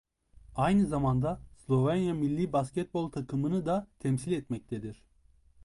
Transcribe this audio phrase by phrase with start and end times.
[0.55, 5.03] Aynı zamanda Slovenya millî basketbol takımını da temsil etmektedir.